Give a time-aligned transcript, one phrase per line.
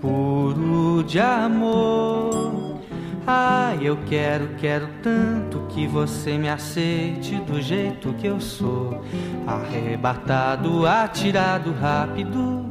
[0.00, 2.80] puro de amor.
[3.26, 9.00] Ah, eu quero, quero tanto que você me aceite do jeito que eu sou.
[9.46, 12.66] Arrebatado, atirado, rápido,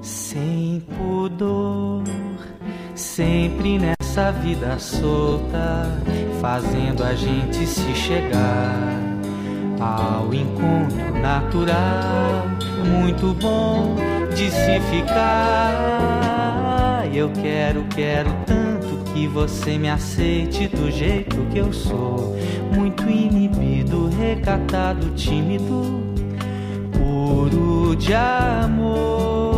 [0.00, 2.04] sem pudor,
[2.94, 5.98] sempre nessa vida solta,
[6.40, 9.02] fazendo a gente se chegar
[9.80, 12.46] ao encontro natural,
[12.86, 13.96] muito bom
[14.34, 15.82] de se ficar.
[17.12, 22.36] Eu quero, quero tanto que você me aceite do jeito que eu sou,
[22.74, 26.02] muito inibido, recatado, tímido,
[26.92, 29.51] puro de amor.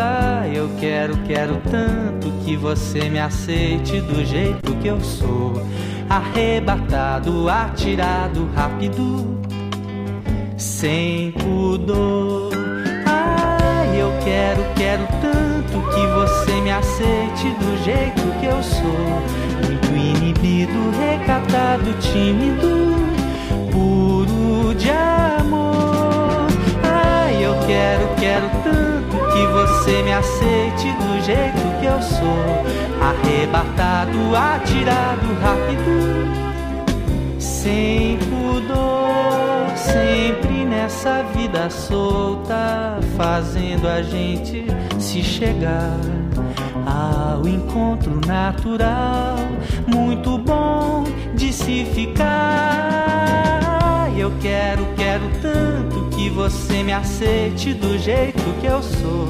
[0.00, 5.52] Ah, eu quero, quero tanto que você me aceite do jeito que eu sou,
[6.10, 9.40] arrebatado, atirado, rápido,
[10.56, 12.50] sem pudor.
[13.06, 19.22] Ah, eu quero, quero tanto que você me aceite do jeito que eu sou,
[19.64, 22.96] muito inibido, recatado, tímido,
[23.70, 26.48] puro de amor.
[26.82, 29.03] Ah, eu quero, quero tanto
[29.34, 32.64] que você me aceite do jeito que eu sou,
[33.02, 44.66] arrebatado, atirado, rápido, sem pudor, sempre nessa vida solta, fazendo a gente
[45.00, 45.98] se chegar
[46.86, 49.36] ao encontro natural,
[49.88, 51.02] muito bom
[51.34, 53.13] de se ficar.
[54.16, 59.26] Eu quero, quero tanto que você me aceite do jeito que eu sou,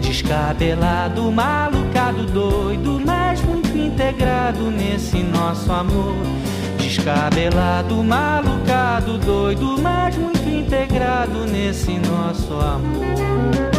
[0.00, 6.14] descabelado, malucado, doido, mas muito integrado nesse nosso amor.
[6.78, 13.73] Descabelado, malucado, doido, mas muito integrado nesse nosso amor.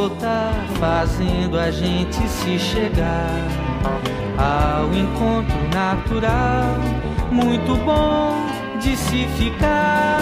[0.00, 3.46] Solta, fazendo a gente se chegar
[4.38, 6.78] ao encontro natural,
[7.30, 8.46] muito bom
[8.80, 10.18] de se ficar.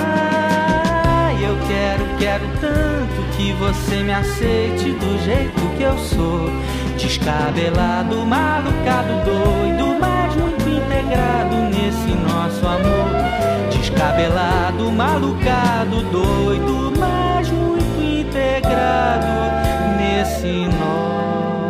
[1.41, 6.50] Eu quero, quero tanto que você me aceite do jeito que eu sou,
[6.97, 10.57] descabelado, malucado, doido, mas muito
[10.98, 13.10] integrado nesse nosso amor.
[13.70, 19.26] Descabelado, malucado, doido, mas muito integrado
[19.97, 21.68] nesse nosso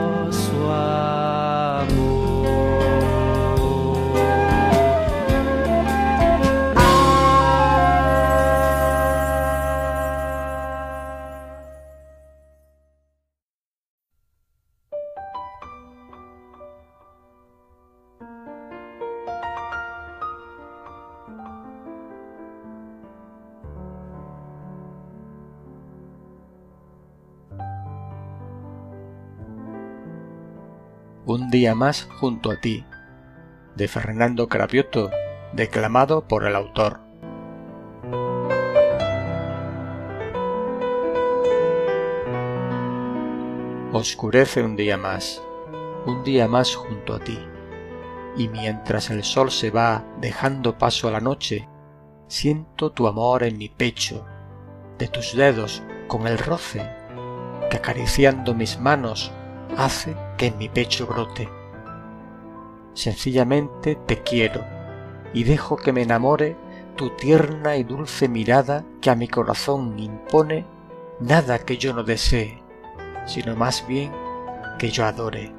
[31.51, 32.85] Día más junto a ti,
[33.75, 35.11] de Fernando Cravioto,
[35.55, 37.00] declamado por el autor.
[43.95, 45.43] Oscurece un día más,
[46.05, 47.39] un día más junto a ti,
[48.37, 51.67] y mientras el sol se va dejando paso a la noche,
[52.27, 54.27] siento tu amor en mi pecho,
[54.99, 56.87] de tus dedos con el roce
[57.71, 59.33] que acariciando mis manos
[59.79, 61.49] hace que en mi pecho brote.
[62.94, 64.64] Sencillamente te quiero
[65.35, 66.56] y dejo que me enamore
[66.96, 70.67] tu tierna y dulce mirada que a mi corazón impone
[71.20, 72.62] nada que yo no desee,
[73.26, 74.12] sino más bien
[74.79, 75.52] que yo adore.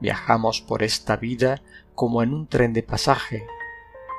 [0.00, 1.62] Viajamos por esta vida
[1.94, 3.46] como en un tren de pasaje,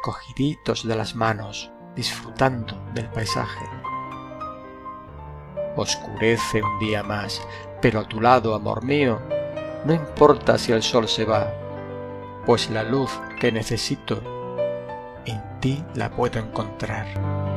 [0.02, 3.66] cogiditos de las manos, disfrutando del paisaje.
[5.76, 7.42] Oscurece un día más,
[7.84, 9.20] pero a tu lado, amor mío,
[9.84, 11.54] no importa si el sol se va,
[12.46, 14.22] pues la luz que necesito
[15.26, 17.53] en ti la puedo encontrar.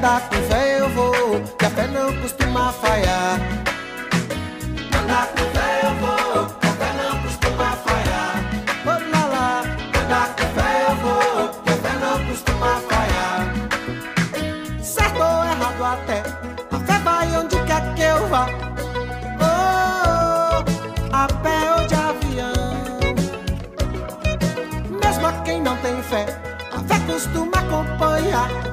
[0.00, 3.38] andar com fé eu vou, que a fé não costuma falhar.
[4.98, 8.34] Andar com fé eu vou, que a fé não costuma falhar.
[8.86, 9.62] Oh, lá, lá.
[10.02, 13.40] Andar com fé eu vou, que a fé não costuma falhar.
[14.82, 16.22] Certo ou errado até,
[16.72, 18.46] a fé vai onde quer que eu vá.
[19.38, 20.64] Oh,
[21.12, 22.72] a pé ou de avião.
[24.88, 26.24] Mesmo quem não tem fé,
[26.72, 28.69] a fé costuma acompanhar.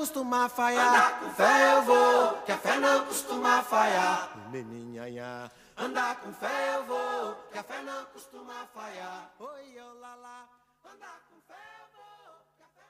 [0.00, 0.88] costuma falhar.
[0.88, 4.30] Andar com fé eu vou, que a fé não costuma falhar.
[4.50, 9.30] Menininha, andar com fé eu vou, que a fé não costuma falhar.
[9.38, 10.48] Oi, olá, lá,
[10.90, 12.32] andar com fé eu vou.
[12.56, 12.86] que a fé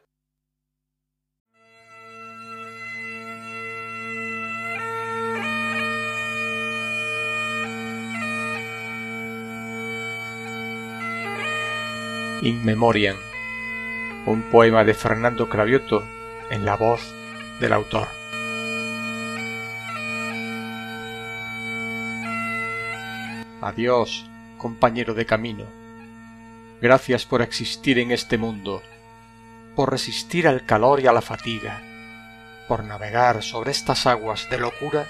[12.48, 13.16] In Memoriam,
[14.28, 16.19] un poema de Fernando Cravioto
[16.50, 17.00] en la voz
[17.60, 18.08] del autor.
[23.62, 24.28] Adiós,
[24.58, 25.64] compañero de camino.
[26.80, 28.82] Gracias por existir en este mundo,
[29.76, 31.82] por resistir al calor y a la fatiga,
[32.68, 35.06] por navegar sobre estas aguas de locura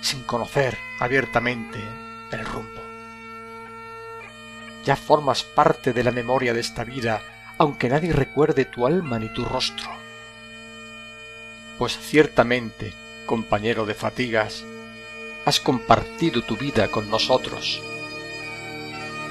[0.00, 1.78] sin conocer abiertamente
[2.32, 2.88] el rumbo
[4.88, 7.20] ya formas parte de la memoria de esta vida,
[7.58, 9.97] aunque nadie recuerde tu alma ni tu rostro.
[11.78, 12.92] Pues ciertamente,
[13.26, 14.64] compañero de fatigas,
[15.44, 17.80] has compartido tu vida con nosotros.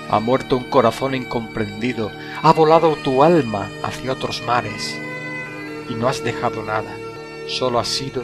[0.10, 2.10] Ha muerto un corazón incomprendido,
[2.42, 4.98] ha volado tu alma hacia otros mares,
[5.90, 6.96] y no has dejado nada,
[7.48, 8.24] solo has sido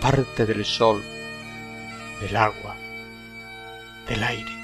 [0.00, 1.00] parte del sol,
[2.20, 2.74] del agua,
[4.08, 4.57] del aire.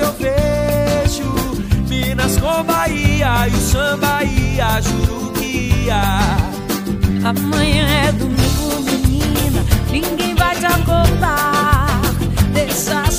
[0.00, 1.32] eu vejo
[1.88, 6.02] Minas com Bahia e o samba ia, juro que ia.
[7.24, 12.00] Amanhã é domingo, menina, ninguém vai te acordar.
[12.52, 13.09] Deixa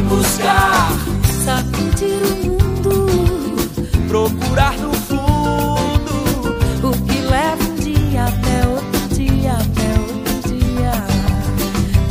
[0.00, 0.92] buscar,
[1.44, 3.06] sacudir o mundo,
[4.08, 10.92] procurar no fundo o que leva um dia até outro dia até outro dia.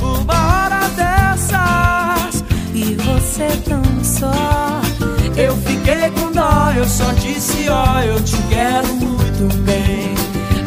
[0.02, 4.82] Uma hora dessas e você tão só.
[5.36, 10.14] Eu fiquei com dó, eu só disse ó, oh, eu te quero muito bem.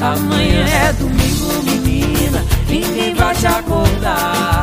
[0.01, 4.54] Amanhã é domingo, menina, ninguém vai te acordar.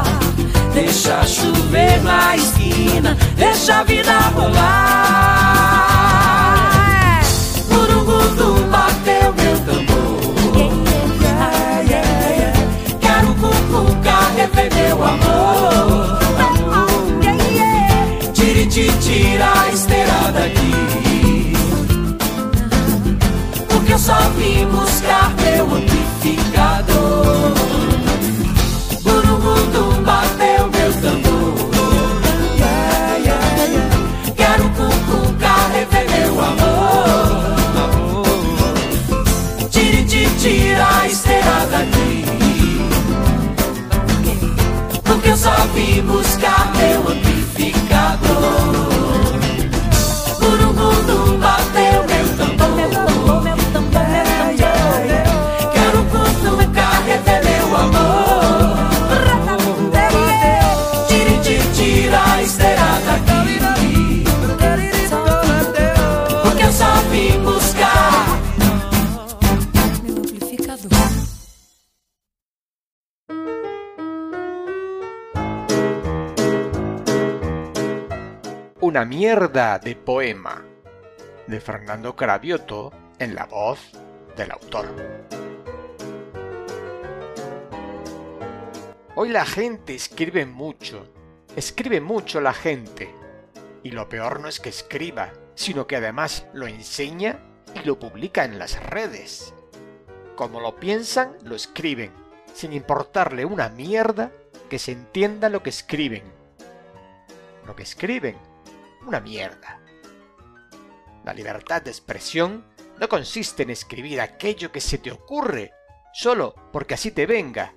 [0.73, 5.71] Deixa chover na esquina, deixa a vida rolar.
[7.67, 10.21] Burungudu bateu meu tambor.
[13.01, 16.19] Quero cucuca, defender meu amor.
[18.33, 21.53] Tiriti, tira a esteira daqui.
[23.67, 27.70] Porque eu só vim buscar meu amplificador.
[79.21, 80.65] Mierda de poema
[81.45, 83.91] de Fernando Cravioto en la voz
[84.35, 84.87] del autor.
[89.13, 91.07] Hoy la gente escribe mucho,
[91.55, 93.13] escribe mucho la gente.
[93.83, 97.37] Y lo peor no es que escriba, sino que además lo enseña
[97.75, 99.53] y lo publica en las redes.
[100.35, 102.11] Como lo piensan, lo escriben,
[102.55, 104.31] sin importarle una mierda
[104.67, 106.23] que se entienda lo que escriben.
[107.67, 108.49] Lo que escriben
[109.05, 109.79] una mierda.
[111.23, 112.65] La libertad de expresión
[112.99, 115.73] no consiste en escribir aquello que se te ocurre,
[116.13, 117.73] solo porque así te venga.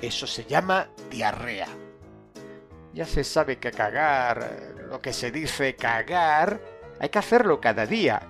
[0.00, 1.68] Eso se llama diarrea.
[2.92, 6.60] Ya se sabe que cagar, lo que se dice cagar,
[7.00, 8.22] hay que hacerlo cada día.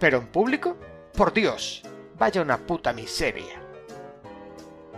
[0.00, 0.76] Pero en público,
[1.14, 1.82] por Dios,
[2.16, 3.60] vaya una puta miseria.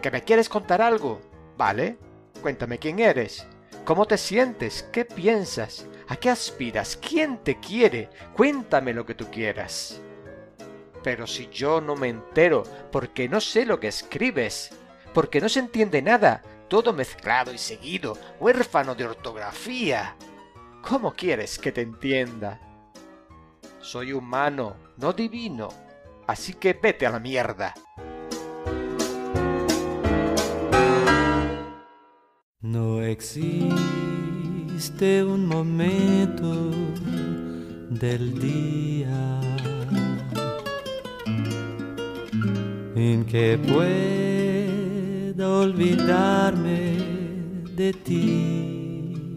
[0.01, 1.21] ¿Que me quieres contar algo?
[1.57, 1.99] Vale,
[2.41, 3.47] cuéntame quién eres,
[3.85, 6.97] cómo te sientes, qué piensas, ¿A qué aspiras?
[6.97, 8.11] ¿Quién te quiere?
[8.35, 10.03] Cuéntame lo que tú quieras.
[11.05, 14.73] Pero si yo no me entero porque no sé lo que escribes,
[15.15, 20.17] porque no se entiende nada, todo mezclado y seguido, huérfano de ortografía.
[20.83, 22.61] ¿Cómo quieres que te entienda?
[23.79, 25.69] Soy humano, no divino,
[26.27, 27.73] así que vete a la mierda.
[32.63, 34.20] No existe
[34.81, 36.71] un momento
[37.91, 39.41] del día
[42.97, 46.97] en que pueda olvidarme
[47.77, 49.37] de ti.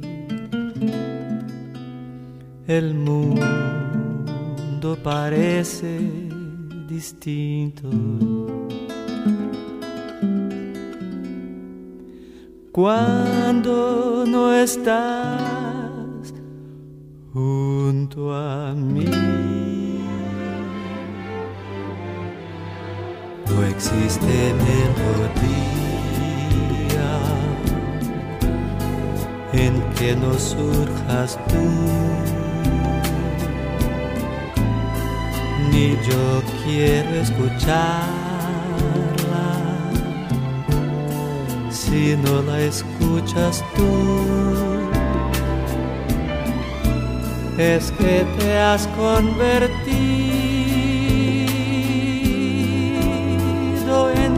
[2.65, 5.99] El mundo parece
[6.87, 7.89] distinto.
[12.73, 16.33] Cuando no estás
[17.31, 19.05] junto a mí.
[23.47, 25.53] no existe melodía
[29.53, 31.65] en que no surjas tú,
[35.71, 38.12] ni yo quiero escucharla
[41.73, 43.89] si no la escuchas tú.
[47.57, 50.53] Es que te has convertido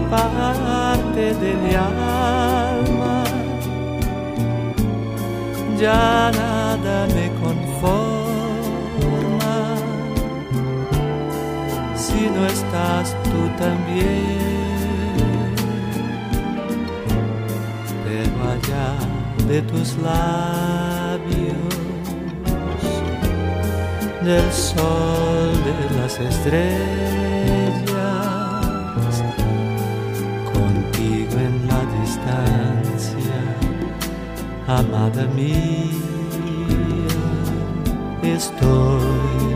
[0.09, 3.23] parte de mi alma.
[5.79, 7.95] Ya nada me conforma
[11.95, 14.54] si no estás tú también.
[19.47, 21.73] De tus labios,
[24.23, 27.05] del sol de las estrellas
[34.67, 35.55] amada mía,
[38.23, 39.54] estoy.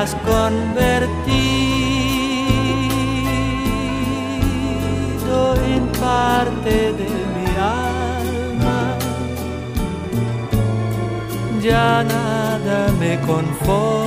[0.00, 1.84] Has convertido
[5.74, 8.96] en parte de mi alma.
[11.60, 13.99] Ya nada me conforma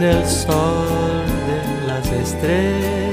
[0.00, 3.09] del sol de las estrellas,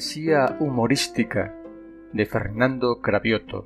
[0.00, 1.54] Poesía humorística
[2.14, 3.64] de Fernando Cravioto.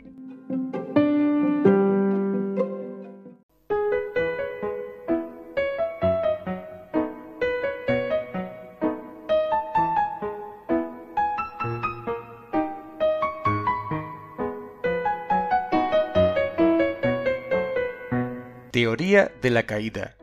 [18.72, 20.16] Teoría de la caída.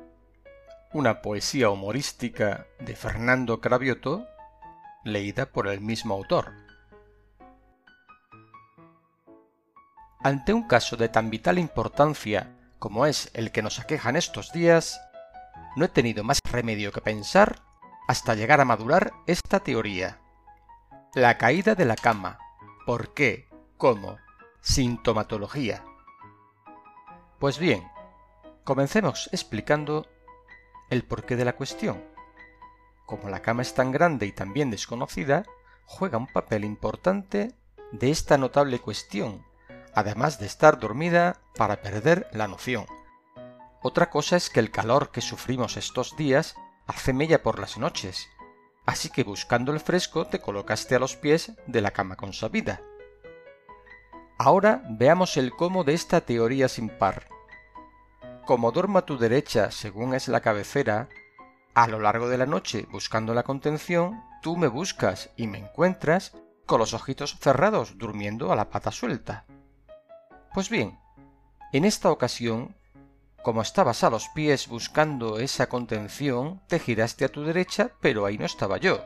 [0.91, 4.27] Una poesía humorística de Fernando Cravioto
[5.03, 6.53] leída por el mismo autor.
[10.23, 14.51] Ante un caso de tan vital importancia como es el que nos aqueja en estos
[14.51, 15.01] días,
[15.75, 17.61] no he tenido más remedio que pensar
[18.07, 20.19] hasta llegar a madurar esta teoría.
[21.13, 22.39] La caída de la cama.
[22.85, 23.49] ¿Por qué?
[23.77, 24.17] ¿Cómo?
[24.61, 25.83] Sintomatología.
[27.39, 27.87] Pues bien,
[28.63, 30.07] comencemos explicando
[30.89, 32.10] el porqué de la cuestión
[33.11, 35.43] como la cama es tan grande y también desconocida,
[35.85, 37.53] juega un papel importante
[37.91, 39.45] de esta notable cuestión,
[39.93, 42.85] además de estar dormida para perder la noción.
[43.81, 46.55] Otra cosa es que el calor que sufrimos estos días
[46.87, 48.29] hace mella por las noches,
[48.85, 52.79] así que buscando el fresco te colocaste a los pies de la cama consabida.
[54.37, 57.27] Ahora veamos el cómo de esta teoría sin par.
[58.45, 61.09] como duermo a tu derecha según es la cabecera,
[61.73, 66.33] a lo largo de la noche buscando la contención, tú me buscas y me encuentras
[66.65, 69.45] con los ojitos cerrados durmiendo a la pata suelta.
[70.53, 70.99] Pues bien,
[71.71, 72.75] en esta ocasión,
[73.43, 78.37] como estabas a los pies buscando esa contención, te giraste a tu derecha, pero ahí
[78.37, 79.03] no estaba yo.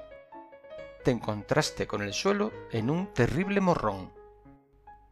[1.03, 4.11] Te encontraste con el suelo en un terrible morrón.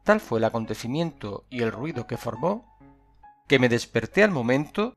[0.04, 2.78] Tal fue el acontecimiento y el ruido que formó,
[3.48, 4.96] que me desperté al momento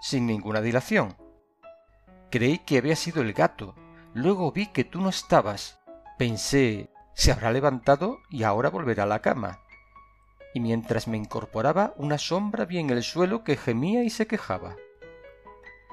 [0.00, 1.16] sin ninguna dilación.
[2.30, 3.74] Creí que había sido el gato,
[4.14, 5.80] luego vi que tú no estabas.
[6.18, 9.60] Pensé, se habrá levantado y ahora volverá a la cama
[10.54, 14.76] y mientras me incorporaba una sombra vi en el suelo que gemía y se quejaba.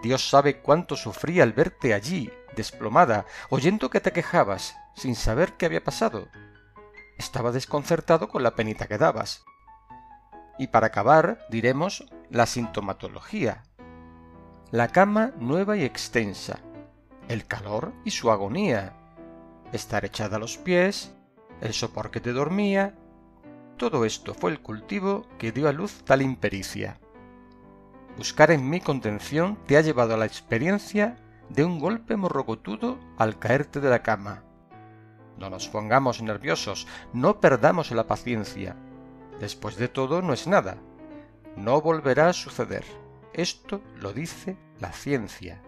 [0.01, 5.65] Dios sabe cuánto sufrí al verte allí, desplomada, oyendo que te quejabas, sin saber qué
[5.65, 6.27] había pasado.
[7.17, 9.43] Estaba desconcertado con la penita que dabas.
[10.57, 13.63] Y para acabar, diremos la sintomatología.
[14.75, 16.59] La cama nueva y extensa,
[17.29, 18.91] el calor y su agonía,
[19.71, 21.15] estar echada a los pies,
[21.61, 22.93] el sopor que te dormía,
[23.77, 26.99] todo esto fue el cultivo que dio a luz tal impericia.
[28.17, 31.15] Buscar en mí contención te ha llevado a la experiencia
[31.47, 34.43] de un golpe morrocotudo al caerte de la cama.
[35.37, 38.75] No nos pongamos nerviosos, no perdamos la paciencia.
[39.39, 40.75] Después de todo no es nada.
[41.55, 43.04] No volverá a suceder.
[43.37, 45.61] Esto lo dice la ciencia.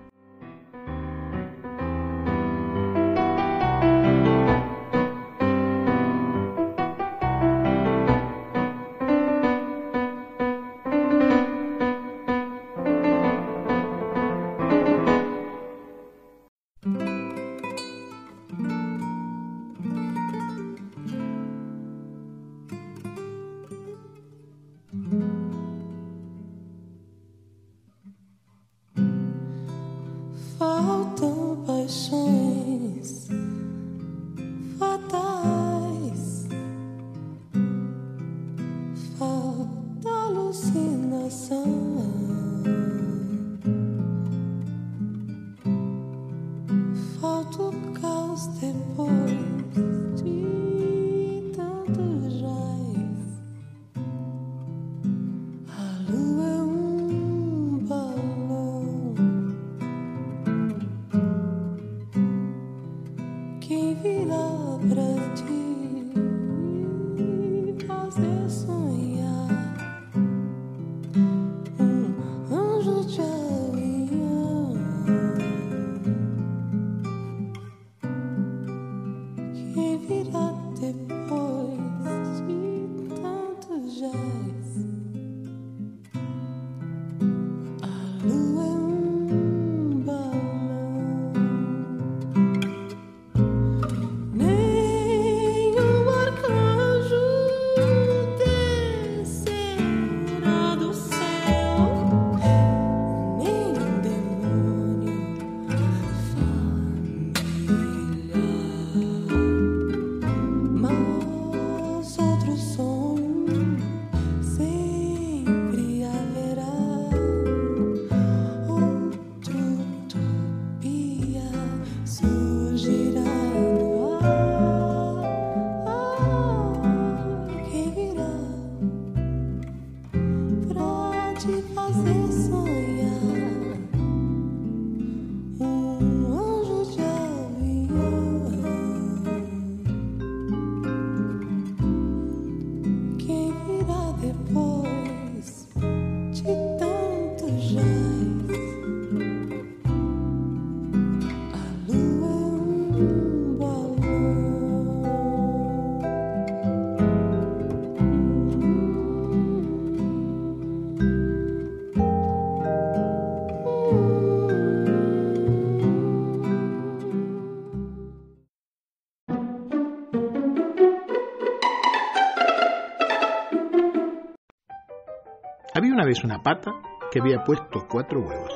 [176.23, 176.71] Una pata
[177.11, 178.53] que había puesto cuatro huevos.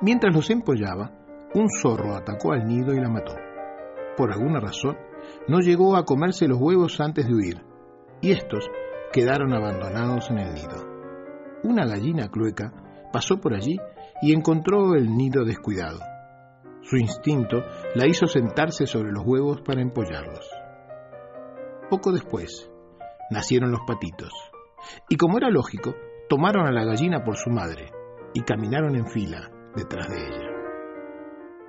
[0.00, 1.12] Mientras los empollaba,
[1.54, 3.34] un zorro atacó al nido y la mató.
[4.16, 4.96] Por alguna razón,
[5.48, 7.64] no llegó a comerse los huevos antes de huir,
[8.20, 8.68] y estos
[9.12, 10.84] quedaron abandonados en el nido.
[11.62, 12.72] Una gallina clueca
[13.12, 13.78] pasó por allí
[14.20, 16.00] y encontró el nido descuidado.
[16.82, 17.62] Su instinto
[17.94, 20.50] la hizo sentarse sobre los huevos para empollarlos.
[21.88, 22.70] Poco después,
[23.30, 24.32] nacieron los patitos,
[25.08, 25.94] y como era lógico,
[26.28, 27.90] tomaron a la gallina por su madre
[28.32, 30.50] y caminaron en fila detrás de ella.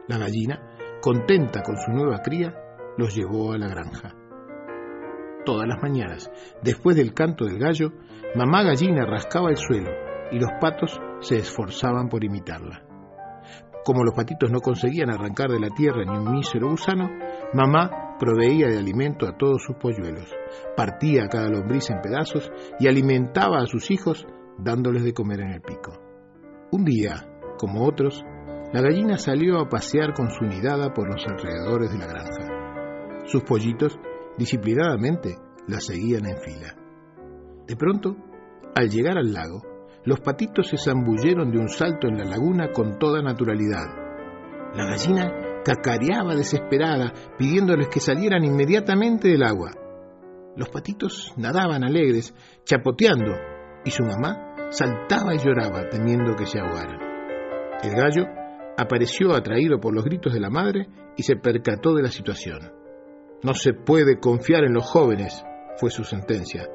[0.08, 2.54] La gallina, contenta con su nueva cría,
[2.98, 4.16] los llevó a la granja.
[5.46, 6.32] Todas las mañanas,
[6.64, 7.92] después del canto del gallo,
[8.36, 9.92] mamá gallina rascaba el suelo
[10.32, 12.84] y los patos se esforzaban por imitarla.
[13.84, 17.08] Como los patitos no conseguían arrancar de la tierra ni un mísero gusano,
[17.54, 20.34] mamá proveía de alimento a todos sus polluelos,
[20.76, 24.26] partía a cada lombriz en pedazos y alimentaba a sus hijos
[24.58, 25.94] dándoles de comer en el pico.
[26.72, 28.24] Un día, como otros,
[28.74, 33.24] la gallina salió a pasear con su nidada por los alrededores de la granja.
[33.26, 33.98] Sus pollitos,
[34.38, 35.38] disciplinadamente,
[35.68, 36.76] la seguían en fila.
[37.68, 38.16] De pronto,
[38.76, 39.62] al llegar al lago,
[40.04, 43.88] los patitos se zambulleron de un salto en la laguna con toda naturalidad.
[44.76, 45.32] La gallina
[45.64, 49.72] cacareaba desesperada, pidiéndoles que salieran inmediatamente del agua.
[50.56, 53.34] Los patitos nadaban alegres, chapoteando,
[53.84, 57.00] y su mamá saltaba y lloraba temiendo que se ahogaran.
[57.84, 58.26] El gallo
[58.78, 62.72] apareció atraído por los gritos de la madre y se percató de la situación.
[63.44, 65.46] No se puede confiar en los jóvenes,
[65.78, 66.68] fue su sentencia.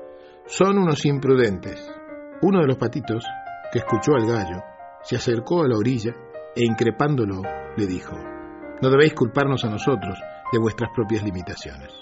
[0.47, 1.91] Son unos imprudentes.
[2.43, 3.25] Uno de los patitos,
[3.73, 4.63] que escuchó al gallo,
[5.03, 6.13] se acercó a la orilla
[6.55, 7.43] e increpándolo
[7.77, 8.17] le dijo,
[8.83, 10.19] no debéis culparnos a nosotros
[10.53, 11.93] de vuestras propias limitaciones.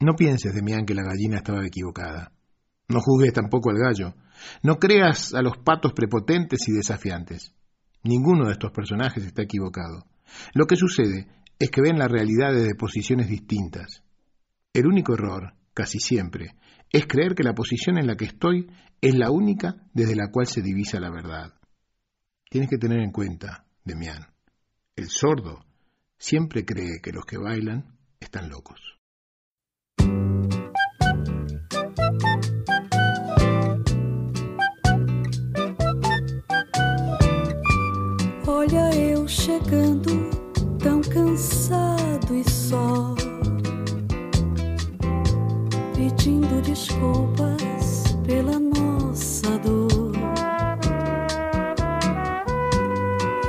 [0.00, 2.33] No pienses, Demián, que la gallina estaba equivocada.
[2.88, 4.14] No juzgues tampoco al gallo.
[4.62, 7.54] No creas a los patos prepotentes y desafiantes.
[8.02, 10.06] Ninguno de estos personajes está equivocado.
[10.54, 14.02] Lo que sucede es que ven la realidad desde posiciones distintas.
[14.72, 16.56] El único error, casi siempre,
[16.90, 18.66] es creer que la posición en la que estoy
[19.00, 21.54] es la única desde la cual se divisa la verdad.
[22.50, 24.26] Tienes que tener en cuenta, Demián,
[24.96, 25.64] el sordo
[26.18, 28.80] siempre cree que los que bailan están locos.
[46.74, 50.12] Desculpas pela nossa dor.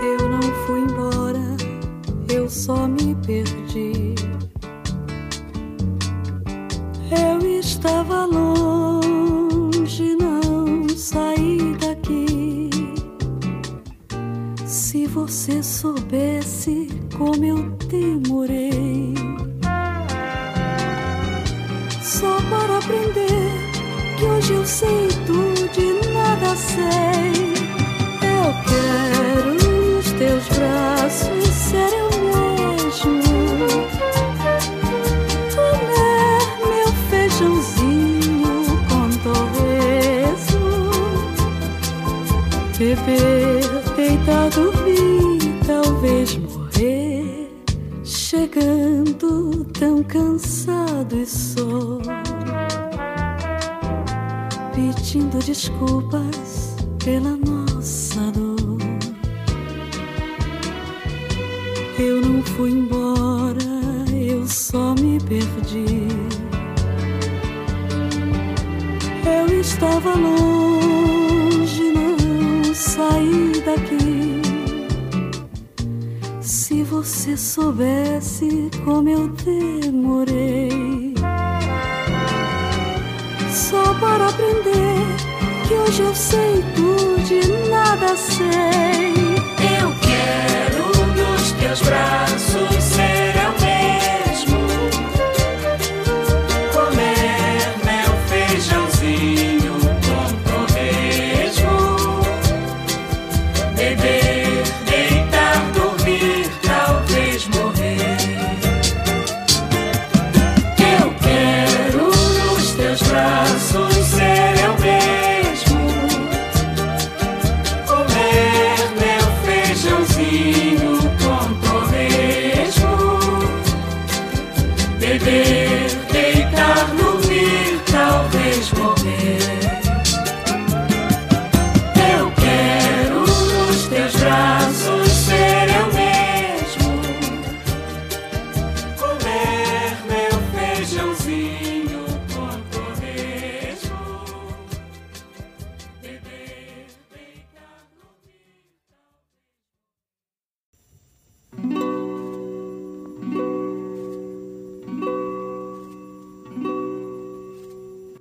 [0.03, 1.57] Eu não fui embora,
[2.31, 4.13] eu só me perdi.
[7.09, 12.69] Eu estava longe, não saí daqui.
[14.67, 19.14] Se você soubesse como eu demorei
[22.85, 23.51] aprender
[24.17, 27.14] que hoje eu sei tudo e nada sei.
[55.15, 58.77] Pedindo desculpas pela nossa dor.
[61.97, 63.63] Eu não fui embora,
[64.11, 66.09] eu só me perdi.
[69.25, 74.41] Eu estava longe, não saí daqui.
[76.41, 81.15] Se você soubesse como eu demorei
[83.49, 84.74] só para aprender
[85.67, 89.13] que hoje eu sei tudo e nada sei.
[89.81, 93.34] Eu quero nos teus braços ser